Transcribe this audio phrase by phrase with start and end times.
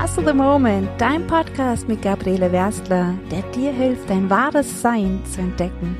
[0.00, 5.40] Master the Moment, dein Podcast mit Gabriele Werstler, der dir hilft, dein wahres Sein zu
[5.40, 5.96] entdecken,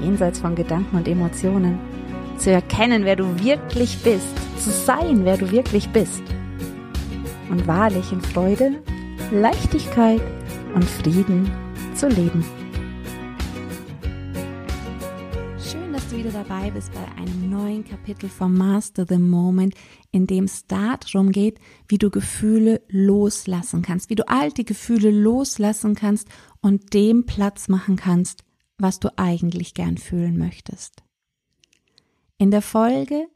[0.00, 1.76] jenseits von Gedanken und Emotionen,
[2.38, 6.22] zu erkennen, wer du wirklich bist, zu sein, wer du wirklich bist
[7.50, 8.80] und wahrlich in Freude,
[9.32, 10.22] Leichtigkeit
[10.76, 11.50] und Frieden
[11.96, 12.44] zu leben.
[16.60, 19.74] Dabei bist bei einem neuen Kapitel vom Master the Moment,
[20.10, 25.94] in dem es darum geht, wie du Gefühle loslassen kannst, wie du alte Gefühle loslassen
[25.94, 26.28] kannst
[26.60, 28.44] und dem Platz machen kannst,
[28.76, 31.02] was du eigentlich gern fühlen möchtest.
[32.36, 33.28] In der Folge,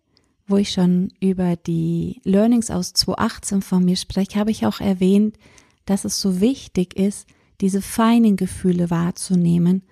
[0.47, 5.39] wo ich schon über die Learnings aus 2018 von mir spreche, habe ich auch erwähnt,
[5.87, 7.27] dass es so wichtig ist,
[7.63, 9.83] diese feinen Gefühle wahrzunehmen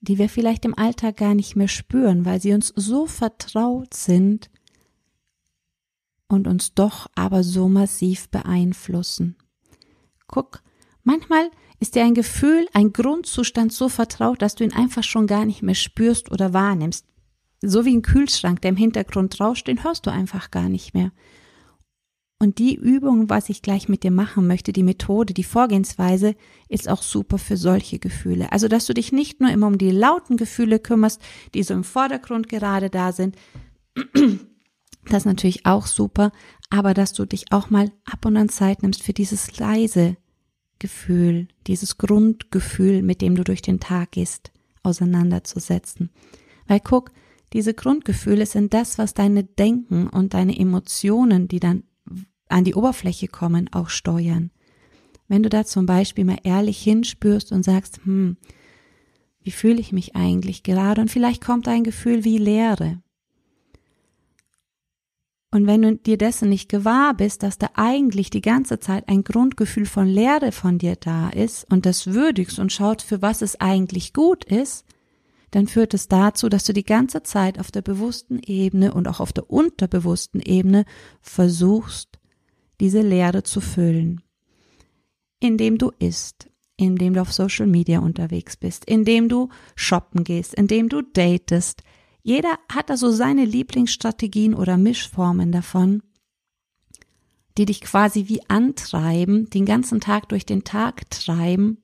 [0.00, 4.50] die wir vielleicht im Alltag gar nicht mehr spüren, weil sie uns so vertraut sind
[6.28, 9.36] und uns doch aber so massiv beeinflussen.
[10.26, 10.62] Guck,
[11.02, 15.44] manchmal ist dir ein Gefühl, ein Grundzustand so vertraut, dass du ihn einfach schon gar
[15.44, 17.04] nicht mehr spürst oder wahrnimmst.
[17.62, 21.12] So wie ein Kühlschrank, der im Hintergrund rauscht, den hörst du einfach gar nicht mehr.
[22.42, 26.34] Und die Übung, was ich gleich mit dir machen möchte, die Methode, die Vorgehensweise,
[26.70, 28.50] ist auch super für solche Gefühle.
[28.50, 31.20] Also, dass du dich nicht nur immer um die lauten Gefühle kümmerst,
[31.52, 33.36] die so im Vordergrund gerade da sind.
[35.06, 36.30] Das ist natürlich auch super,
[36.68, 40.18] aber dass du dich auch mal ab und an Zeit nimmst für dieses leise
[40.78, 46.10] Gefühl, dieses Grundgefühl, mit dem du durch den Tag gehst, auseinanderzusetzen.
[46.68, 47.12] Weil guck,
[47.54, 51.82] diese Grundgefühle sind das, was deine Denken und deine Emotionen, die dann
[52.52, 54.50] an die Oberfläche kommen, auch steuern.
[55.28, 58.36] Wenn du da zum Beispiel mal ehrlich hinspürst und sagst, hm,
[59.42, 61.00] wie fühle ich mich eigentlich gerade?
[61.00, 63.02] Und vielleicht kommt ein Gefühl wie Leere.
[65.52, 69.24] Und wenn du dir dessen nicht gewahr bist, dass da eigentlich die ganze Zeit ein
[69.24, 73.60] Grundgefühl von Leere von dir da ist und das würdigst und schaut, für was es
[73.60, 74.84] eigentlich gut ist,
[75.50, 79.18] dann führt es dazu, dass du die ganze Zeit auf der bewussten Ebene und auch
[79.18, 80.84] auf der unterbewussten Ebene
[81.20, 82.19] versuchst,
[82.80, 84.22] diese Leere zu füllen.
[85.38, 90.88] Indem du isst, indem du auf Social Media unterwegs bist, indem du shoppen gehst, indem
[90.88, 91.82] du datest.
[92.22, 96.02] Jeder hat da so seine Lieblingsstrategien oder Mischformen davon,
[97.58, 101.78] die dich quasi wie antreiben, den ganzen Tag durch den Tag treiben,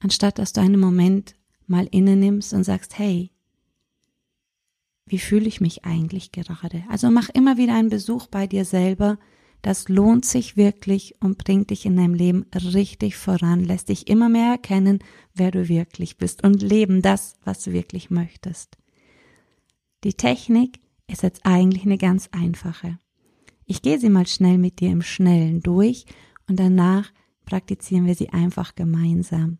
[0.00, 1.36] anstatt dass du einen Moment
[1.66, 3.30] mal inne nimmst und sagst, hey,
[5.06, 6.84] wie fühle ich mich eigentlich gerade?
[6.88, 9.18] Also mach immer wieder einen Besuch bei dir selber,
[9.62, 14.28] das lohnt sich wirklich und bringt dich in deinem Leben richtig voran, lässt dich immer
[14.28, 14.98] mehr erkennen,
[15.34, 18.76] wer du wirklich bist und leben das, was du wirklich möchtest.
[20.02, 22.98] Die Technik ist jetzt eigentlich eine ganz einfache.
[23.64, 26.06] Ich gehe sie mal schnell mit dir im Schnellen durch
[26.48, 27.12] und danach
[27.44, 29.58] praktizieren wir sie einfach gemeinsam.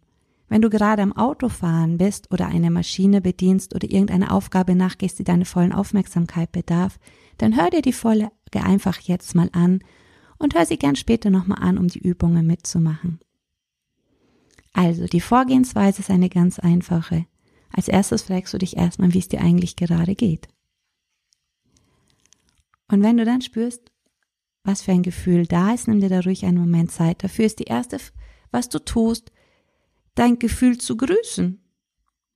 [0.48, 5.24] Wenn du gerade am Autofahren bist oder eine Maschine bedienst oder irgendeine Aufgabe nachgehst, die
[5.24, 6.98] deine vollen Aufmerksamkeit bedarf,
[7.38, 7.94] dann hör dir die
[8.52, 9.82] Folge einfach jetzt mal an
[10.38, 13.20] und hör sie gern später nochmal an, um die Übungen mitzumachen.
[14.72, 17.26] Also, die Vorgehensweise ist eine ganz einfache.
[17.70, 20.48] Als erstes fragst du dich erstmal, wie es dir eigentlich gerade geht.
[22.88, 23.90] Und wenn du dann spürst,
[24.64, 27.24] was für ein Gefühl da ist, nimm dir da ruhig einen Moment Zeit.
[27.24, 27.98] Dafür ist die erste,
[28.50, 29.32] was du tust,
[30.14, 31.60] dein Gefühl zu grüßen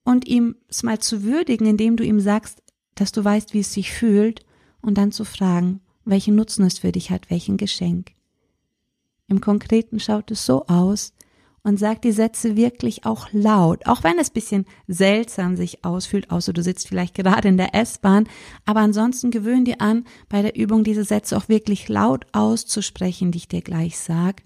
[0.05, 2.63] und ihm es mal zu würdigen, indem du ihm sagst,
[2.95, 4.45] dass du weißt, wie es sich fühlt
[4.81, 8.13] und dann zu fragen, welchen Nutzen es für dich hat, welchen Geschenk.
[9.29, 11.13] Im Konkreten schaut es so aus
[11.67, 16.53] und sagt die Sätze wirklich auch laut, auch wenn es bisschen seltsam sich ausfühlt, außer
[16.53, 18.29] du sitzt vielleicht gerade in der S-Bahn,
[18.65, 23.39] aber ansonsten gewöhn dir an, bei der Übung diese Sätze auch wirklich laut auszusprechen, die
[23.39, 24.45] ich dir gleich sag.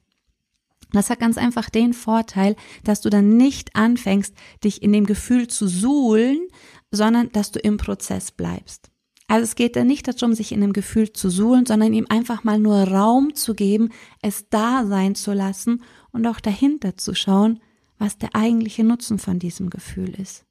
[0.93, 4.35] Das hat ganz einfach den Vorteil, dass du dann nicht anfängst,
[4.65, 6.49] dich in dem Gefühl zu suhlen,
[6.91, 8.91] sondern dass du im Prozess bleibst.
[9.31, 12.43] Also es geht da nicht darum, sich in einem Gefühl zu suhlen, sondern ihm einfach
[12.43, 13.91] mal nur Raum zu geben,
[14.23, 17.61] es da sein zu lassen und auch dahinter zu schauen,
[17.97, 20.47] was der eigentliche Nutzen von diesem Gefühl ist.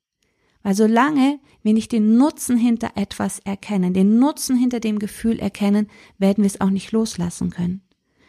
[0.64, 5.88] Weil solange wir nicht den Nutzen hinter etwas erkennen, den Nutzen hinter dem Gefühl erkennen,
[6.18, 7.82] werden wir es auch nicht loslassen können.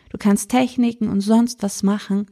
[0.09, 2.27] Du kannst Techniken und sonst was machen,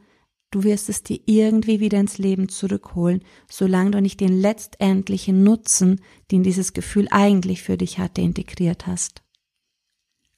[0.51, 6.01] Du wirst es dir irgendwie wieder ins Leben zurückholen, solange du nicht den letztendlichen Nutzen,
[6.31, 9.21] den dieses Gefühl eigentlich für dich hatte, integriert hast.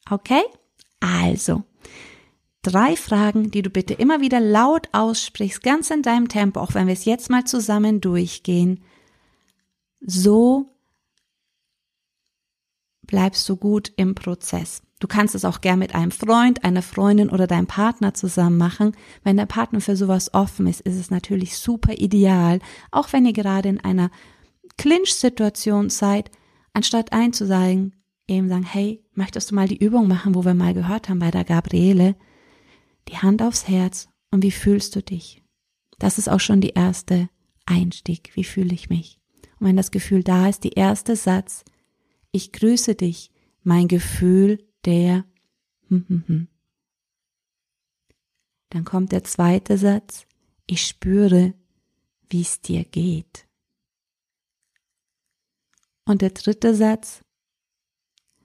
[0.09, 0.41] Okay?
[0.99, 1.63] Also,
[2.61, 6.87] drei Fragen, die du bitte immer wieder laut aussprichst, ganz in deinem Tempo, auch wenn
[6.87, 8.83] wir es jetzt mal zusammen durchgehen.
[10.01, 10.75] So
[13.03, 14.81] bleibst du gut im Prozess.
[15.01, 18.95] Du kannst es auch gern mit einem Freund, einer Freundin oder deinem Partner zusammen machen.
[19.23, 22.59] Wenn der Partner für sowas offen ist, ist es natürlich super ideal,
[22.91, 24.11] auch wenn ihr gerade in einer
[24.77, 26.29] Clinch-Situation seid,
[26.73, 27.95] anstatt einzusagen,
[28.27, 31.31] eben sagen, hey, möchtest du mal die Übung machen, wo wir mal gehört haben bei
[31.31, 32.15] der Gabriele?
[33.07, 35.41] Die Hand aufs Herz und wie fühlst du dich?
[35.97, 37.27] Das ist auch schon die erste
[37.65, 38.29] Einstieg.
[38.35, 39.19] Wie fühle ich mich?
[39.59, 41.65] Und wenn das Gefühl da ist, die erste Satz,
[42.31, 43.31] ich grüße dich,
[43.63, 45.25] mein Gefühl der
[45.87, 46.47] hm, hm, hm.
[48.69, 50.25] Dann kommt der zweite Satz,
[50.65, 51.53] ich spüre,
[52.29, 53.45] wie es dir geht.
[56.05, 57.23] Und der dritte Satz,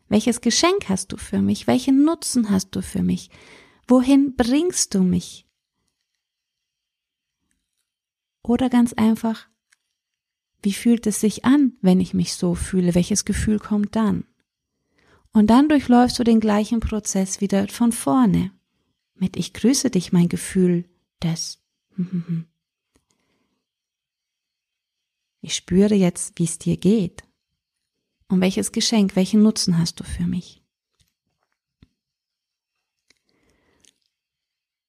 [0.09, 1.67] welches Geschenk hast du für mich?
[1.67, 3.31] Welchen Nutzen hast du für mich?
[3.87, 5.47] Wohin bringst du mich?
[8.43, 9.49] Oder ganz einfach,
[10.63, 12.95] wie fühlt es sich an, wenn ich mich so fühle?
[12.95, 14.25] Welches Gefühl kommt dann?
[15.37, 18.53] Und dann durchläufst du den gleichen Prozess wieder von vorne.
[19.17, 20.89] Mit Ich grüße dich, mein Gefühl
[21.23, 21.63] des.
[25.43, 27.23] Ich spüre jetzt, wie es dir geht.
[28.29, 30.65] Und welches Geschenk, welchen Nutzen hast du für mich?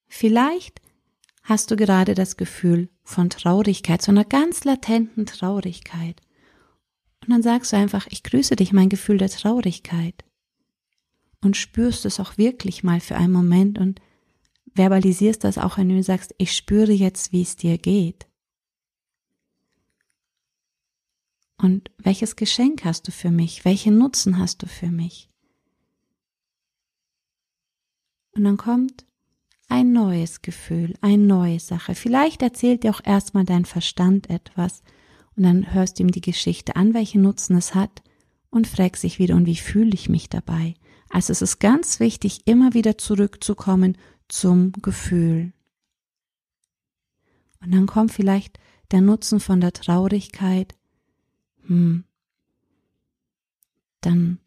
[0.08, 0.80] Vielleicht
[1.44, 6.22] hast du gerade das Gefühl von Traurigkeit, so einer ganz latenten Traurigkeit.
[7.22, 10.24] Und dann sagst du einfach, ich grüße dich, mein Gefühl der Traurigkeit
[11.42, 14.02] und spürst es auch wirklich mal für einen Moment und
[14.74, 18.28] verbalisierst das auch, wenn du sagst, ich spüre jetzt, wie es dir geht.
[21.58, 23.66] Und welches Geschenk hast du für mich?
[23.66, 25.30] Welchen Nutzen hast du für mich?
[28.32, 29.06] Und dann kommt
[29.68, 31.96] ein neues Gefühl, eine neue Sache.
[31.96, 34.84] Vielleicht erzählt dir auch erstmal dein Verstand etwas
[35.36, 38.04] und dann hörst du ihm die Geschichte an, welchen Nutzen es hat
[38.50, 40.76] und fragst sich wieder, und wie fühle ich mich dabei?
[41.10, 45.54] Also es ist ganz wichtig, immer wieder zurückzukommen zum Gefühl.
[47.62, 48.60] Und dann kommt vielleicht
[48.92, 50.76] der Nutzen von der Traurigkeit.
[51.66, 52.04] Hm.
[54.02, 54.40] Dann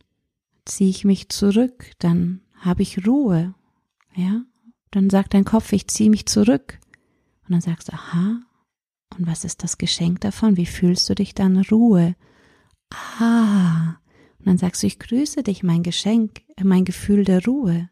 [0.64, 3.54] ziehe ich mich zurück, dann habe ich Ruhe.
[4.14, 4.42] Ja?
[4.90, 6.78] Dann sagt dein Kopf, ich ziehe mich zurück.
[7.44, 8.40] Und dann sagst du, aha,
[9.16, 10.56] und was ist das Geschenk davon?
[10.56, 11.58] Wie fühlst du dich dann?
[11.70, 12.14] Ruhe.
[13.18, 14.00] Ah,
[14.40, 17.90] und dann sagst du, ich grüße dich, mein Geschenk, äh, mein Gefühl der Ruhe.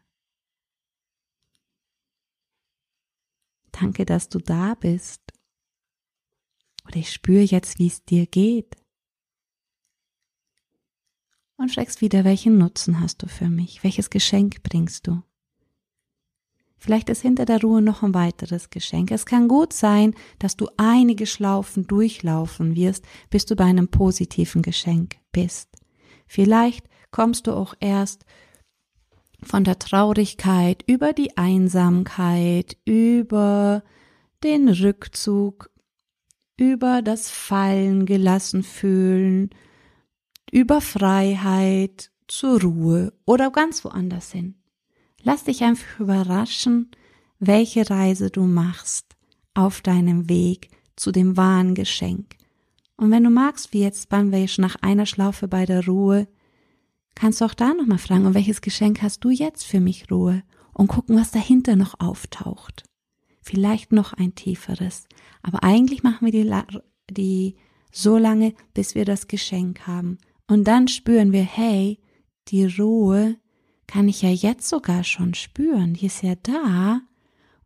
[3.71, 5.21] Danke, dass du da bist.
[6.85, 8.75] Oder ich spüre jetzt, wie es dir geht.
[11.55, 13.83] Und fragst wieder, welchen Nutzen hast du für mich?
[13.83, 15.21] Welches Geschenk bringst du?
[16.77, 19.11] Vielleicht ist hinter der Ruhe noch ein weiteres Geschenk.
[19.11, 24.61] Es kann gut sein, dass du einige Schlaufen durchlaufen wirst, bis du bei einem positiven
[24.61, 25.78] Geschenk bist.
[26.29, 28.23] Vielleicht kommst du auch erst
[29.41, 33.83] von der Traurigkeit über die Einsamkeit, über
[34.43, 35.71] den Rückzug,
[36.55, 39.49] über das Fallen gelassen fühlen,
[40.51, 44.53] über Freiheit zur Ruhe oder ganz woanders hin.
[45.23, 46.91] Lass dich einfach überraschen,
[47.39, 49.15] welche Reise du machst
[49.55, 52.38] auf deinem Weg zu dem wahren Geschenk.
[52.99, 56.27] Und wenn du magst, wie jetzt beim Wäsch nach einer Schlaufe bei der Ruhe,
[57.15, 60.43] kannst du auch da nochmal fragen, und welches Geschenk hast du jetzt für mich Ruhe?
[60.73, 62.83] Und gucken, was dahinter noch auftaucht.
[63.41, 65.07] Vielleicht noch ein tieferes.
[65.41, 66.51] Aber eigentlich machen wir die,
[67.09, 67.55] die
[67.89, 70.17] so lange, bis wir das Geschenk haben.
[70.47, 71.99] Und dann spüren wir, hey,
[72.49, 73.37] die Ruhe
[73.87, 75.93] kann ich ja jetzt sogar schon spüren.
[75.93, 77.01] Die ist ja da.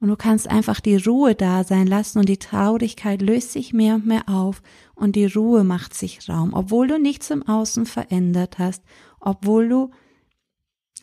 [0.03, 3.95] Und du kannst einfach die Ruhe da sein lassen und die Traurigkeit löst sich mehr
[3.95, 4.61] und mehr auf
[4.95, 8.83] und die Ruhe macht sich Raum, obwohl du nichts im Außen verändert hast,
[9.21, 9.91] obwohl du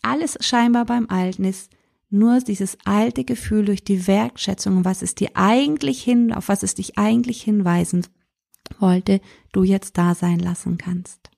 [0.03, 1.71] alles scheinbar beim Alten ist,
[2.11, 6.75] nur dieses alte Gefühl durch die Wertschätzung, was es dir eigentlich hin, auf was es
[6.75, 8.07] dich eigentlich hinweisen
[8.81, 11.30] wollte, du jetzt da sein lassen kannst.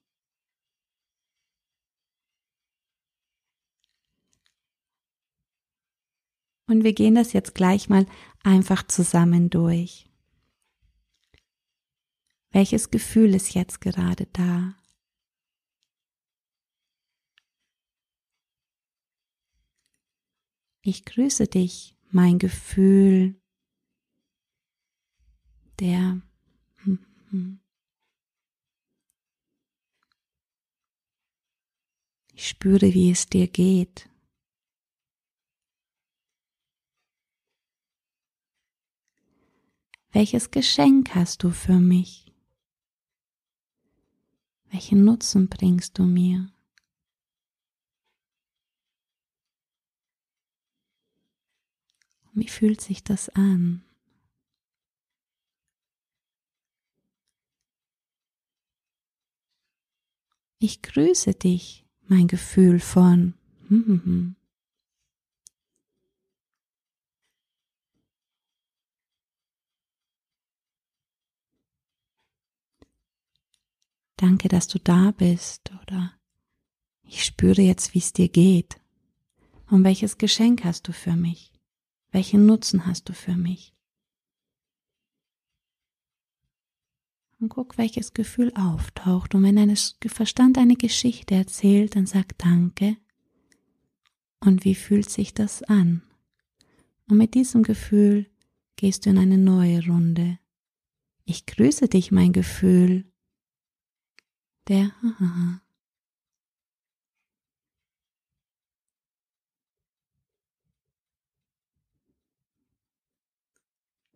[6.73, 8.07] Und wir gehen das jetzt gleich mal
[8.43, 10.07] einfach zusammen durch.
[12.50, 14.75] Welches Gefühl ist jetzt gerade da?
[20.81, 23.38] Ich grüße dich, mein Gefühl
[25.79, 26.23] der
[32.33, 34.09] Ich spüre, wie es dir geht.
[40.14, 42.31] Welches Geschenk hast du für mich?
[44.71, 46.52] Welchen Nutzen bringst du mir?
[52.35, 53.83] Wie fühlt sich das an?
[60.59, 63.33] Ich grüße dich, mein Gefühl von.
[63.69, 64.37] Hm, hm, hm.
[74.23, 76.12] Danke, dass du da bist oder
[77.02, 78.81] ich spüre jetzt, wie es dir geht.
[79.69, 81.50] Und welches Geschenk hast du für mich?
[82.12, 83.75] Welchen Nutzen hast du für mich?
[87.41, 89.35] Und guck, welches Gefühl auftaucht.
[89.35, 92.97] Und wenn dein Verstand eine Geschichte erzählt, dann sag Danke.
[94.38, 96.00] Und wie fühlt sich das an?
[97.09, 98.31] Und mit diesem Gefühl
[98.76, 100.38] gehst du in eine neue Runde.
[101.25, 103.12] Ich grüße dich, mein Gefühl.
[104.69, 104.92] Der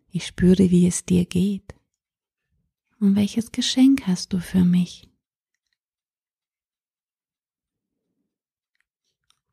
[0.09, 1.75] Ich spüre, wie es dir geht.
[3.01, 5.11] Und welches Geschenk hast du für mich?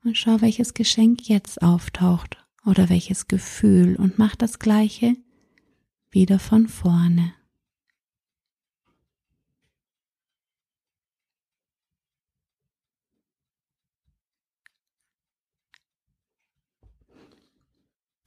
[0.04, 5.18] Und schau, welches Geschenk jetzt auftaucht oder welches Gefühl und mach das gleiche
[6.12, 7.34] wieder von vorne.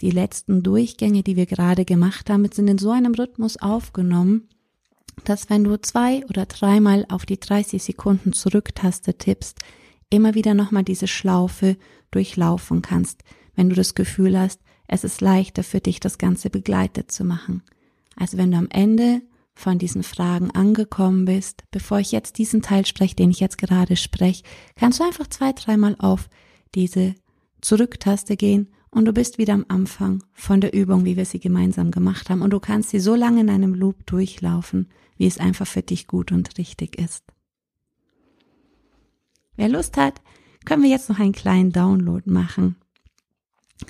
[0.00, 4.48] Die letzten Durchgänge, die wir gerade gemacht haben, sind in so einem Rhythmus aufgenommen,
[5.24, 9.58] dass wenn du zwei oder dreimal auf die 30 Sekunden Zurücktaste tippst,
[10.10, 11.76] immer wieder nochmal diese Schlaufe
[12.10, 13.24] durchlaufen kannst,
[13.54, 17.62] wenn du das Gefühl hast, es ist leichter für dich, das Ganze begleitet zu machen.
[18.16, 19.22] Also wenn du am Ende
[19.54, 23.96] von diesen Fragen angekommen bist, bevor ich jetzt diesen Teil spreche, den ich jetzt gerade
[23.96, 24.44] spreche,
[24.76, 26.28] kannst du einfach zwei, dreimal auf
[26.74, 27.14] diese
[27.62, 31.90] Zurücktaste gehen und du bist wieder am Anfang von der Übung, wie wir sie gemeinsam
[31.90, 35.66] gemacht haben und du kannst sie so lange in einem Loop durchlaufen, wie es einfach
[35.66, 37.24] für dich gut und richtig ist.
[39.56, 40.20] Wer Lust hat,
[40.64, 42.76] können wir jetzt noch einen kleinen Download machen,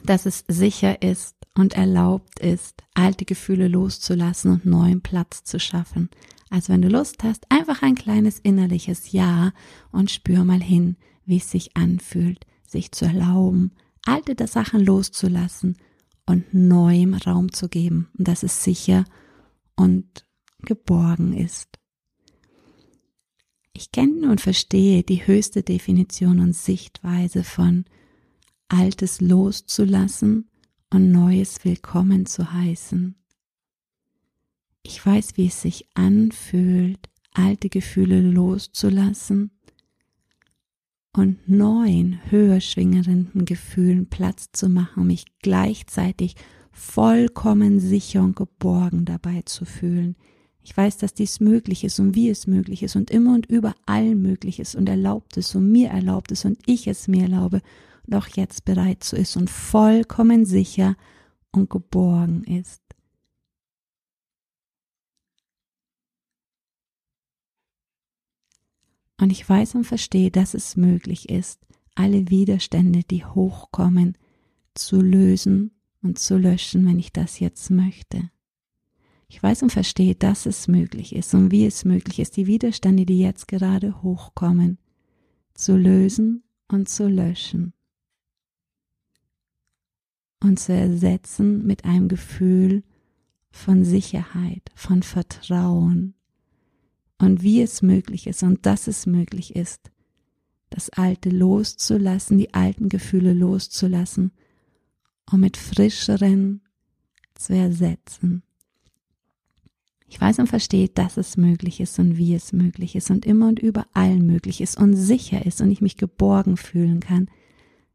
[0.04, 6.10] dass es sicher ist und erlaubt ist, alte Gefühle loszulassen und neuen Platz zu schaffen.
[6.50, 9.52] Also wenn du Lust hast, einfach ein kleines innerliches Ja
[9.90, 13.72] und spür mal hin, wie es sich anfühlt, sich zu erlauben,
[14.06, 15.76] alte Sachen loszulassen
[16.26, 19.04] und neuem Raum zu geben, dass es sicher
[19.76, 20.26] und
[20.60, 21.78] geborgen ist.
[23.72, 27.84] Ich kenne und verstehe die höchste Definition und Sichtweise von
[28.68, 30.48] Altes loszulassen
[30.90, 33.16] und Neues willkommen zu heißen.
[34.82, 39.50] Ich weiß, wie es sich anfühlt, alte Gefühle loszulassen
[41.16, 46.36] und neuen, höher schwingenden Gefühlen Platz zu machen, mich gleichzeitig
[46.72, 50.16] vollkommen sicher und geborgen dabei zu fühlen.
[50.62, 54.14] Ich weiß, dass dies möglich ist und wie es möglich ist und immer und überall
[54.14, 57.62] möglich ist und erlaubt ist und mir erlaubt ist und ich es mir erlaube
[58.06, 60.96] und auch jetzt bereit zu ist und vollkommen sicher
[61.52, 62.85] und geborgen ist.
[69.18, 71.60] Und ich weiß und verstehe, dass es möglich ist,
[71.94, 74.16] alle Widerstände, die hochkommen,
[74.74, 75.70] zu lösen
[76.02, 78.30] und zu löschen, wenn ich das jetzt möchte.
[79.28, 83.06] Ich weiß und verstehe, dass es möglich ist und wie es möglich ist, die Widerstände,
[83.06, 84.78] die jetzt gerade hochkommen,
[85.54, 87.72] zu lösen und zu löschen
[90.42, 92.84] und zu ersetzen mit einem Gefühl
[93.50, 96.14] von Sicherheit, von Vertrauen,
[97.18, 99.90] und wie es möglich ist und dass es möglich ist,
[100.70, 104.32] das Alte loszulassen, die alten Gefühle loszulassen
[105.30, 106.60] und mit frischeren
[107.34, 108.42] zu ersetzen.
[110.08, 113.48] Ich weiß und verstehe, dass es möglich ist und wie es möglich ist und immer
[113.48, 117.28] und überall möglich ist und sicher ist und ich mich geborgen fühlen kann,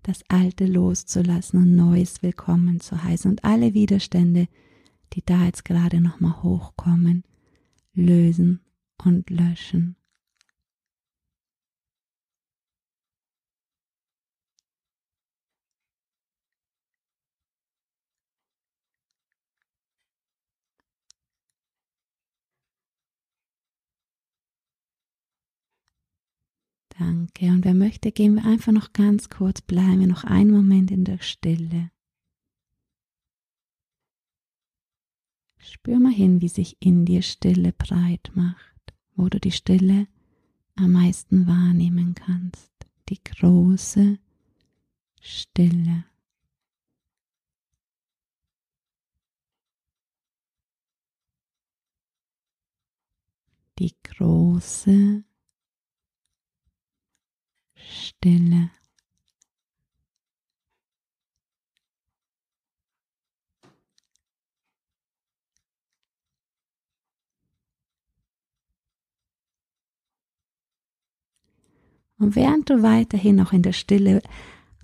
[0.03, 4.47] das Alte loszulassen und Neues willkommen zu heißen und alle Widerstände,
[5.13, 7.23] die da jetzt gerade nochmal hochkommen,
[7.93, 8.59] lösen
[9.05, 9.95] und löschen.
[26.97, 27.47] Danke.
[27.47, 31.03] Und wer möchte, gehen wir einfach noch ganz kurz, bleiben wir noch einen Moment in
[31.03, 31.91] der Stille.
[35.57, 38.70] Spür mal hin, wie sich in dir Stille breit macht
[39.15, 40.07] wo du die Stille
[40.75, 42.71] am meisten wahrnehmen kannst.
[43.09, 44.19] Die große
[45.19, 46.05] Stille.
[53.79, 55.23] Die große
[57.75, 58.71] Stille.
[72.21, 74.21] Und während du weiterhin noch in der Stille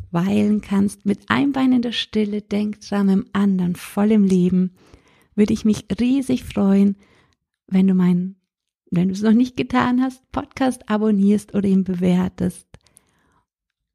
[0.10, 4.74] weilen kannst, mit einem Bein in der Stille, denk dran, im anderen voll im Leben,
[5.36, 6.98] würde ich mich riesig freuen,
[7.68, 8.42] wenn du meinen,
[8.90, 12.66] wenn du es noch nicht getan hast, Podcast abonnierst oder ihn bewertest.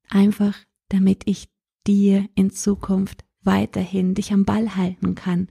[0.09, 0.57] Einfach,
[0.89, 1.49] damit ich
[1.85, 5.49] dir in Zukunft weiterhin dich am Ball halten kann,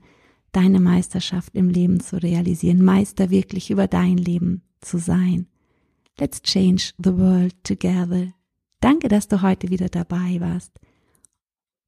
[0.52, 5.51] deine Meisterschaft im Leben zu realisieren, Meister wirklich über dein Leben zu sein.
[6.18, 8.32] Let's change the world together.
[8.80, 10.72] Danke, dass du heute wieder dabei warst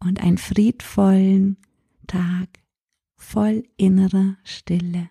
[0.00, 1.56] und einen friedvollen
[2.06, 2.48] Tag
[3.16, 5.10] voll innerer Stille.